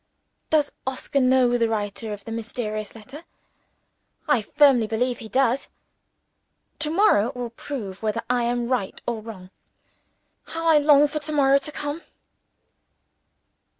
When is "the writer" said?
1.59-2.11